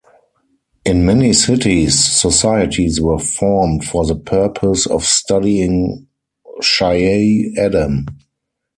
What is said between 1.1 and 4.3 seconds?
cities, societies were formed for the